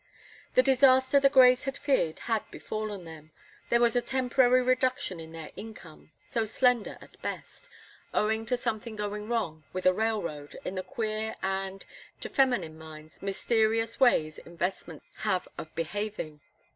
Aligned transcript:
The 0.55 0.63
disaster 0.63 1.19
the 1.19 1.29
Greys 1.29 1.65
had 1.65 1.77
feared 1.77 2.21
had 2.21 2.49
befallen 2.49 3.05
them; 3.05 3.29
there 3.69 3.79
was 3.79 3.95
a 3.95 4.01
temporary 4.01 4.63
reduction 4.63 5.19
in 5.19 5.31
their 5.31 5.51
income 5.55 6.11
so 6.23 6.43
slender 6.43 6.97
at 7.01 7.21
best 7.21 7.69
owing 8.11 8.47
to 8.47 8.57
something 8.57 8.95
going 8.95 9.29
wrong 9.29 9.63
with 9.73 9.85
a 9.85 9.93
railroad, 9.93 10.57
in 10.65 10.73
the 10.73 10.81
queer, 10.81 11.35
and, 11.43 11.85
to 12.19 12.29
feminine 12.29 12.79
minds, 12.79 13.21
mysterious 13.21 13.99
ways 13.99 14.39
investments 14.39 15.05
have 15.17 15.47
of 15.59 15.75
behaving. 15.75 16.39